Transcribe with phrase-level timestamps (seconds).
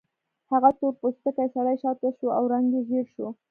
[0.51, 3.27] هغه تور پوستکی سړی شاته شو او رنګ یې ژیړ شو